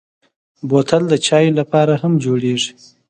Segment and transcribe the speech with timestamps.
[0.69, 2.71] بوتل د چايو لپاره هم جوړېږي.